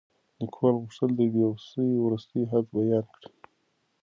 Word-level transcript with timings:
لیکوال 0.39 0.75
غوښتل 0.81 1.09
چې 1.13 1.15
د 1.17 1.21
بې 1.33 1.43
وسۍ 1.49 1.89
وروستی 1.95 2.41
حد 2.51 2.65
بیان 2.75 3.05
کړي. 3.15 3.29